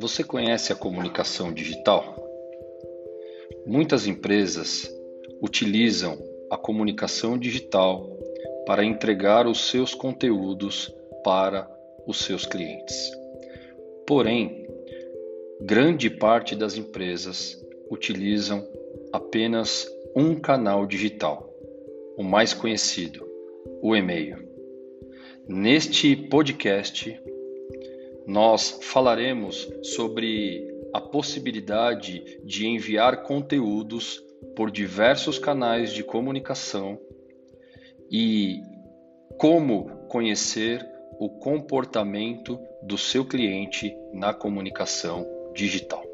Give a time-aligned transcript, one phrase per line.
[0.00, 2.16] Você conhece a comunicação digital?
[3.66, 4.90] Muitas empresas
[5.42, 6.18] utilizam
[6.50, 8.08] a comunicação digital
[8.64, 10.90] para entregar os seus conteúdos
[11.22, 11.70] para
[12.06, 13.10] os seus clientes.
[14.06, 14.66] Porém,
[15.60, 18.66] grande parte das empresas utilizam
[19.12, 19.86] apenas
[20.16, 21.54] um canal digital,
[22.16, 23.28] o mais conhecido,
[23.82, 24.48] o e-mail.
[25.46, 27.20] Neste podcast,
[28.30, 34.22] nós falaremos sobre a possibilidade de enviar conteúdos
[34.54, 36.96] por diversos canais de comunicação
[38.08, 38.62] e
[39.36, 40.80] como conhecer
[41.18, 46.09] o comportamento do seu cliente na comunicação digital.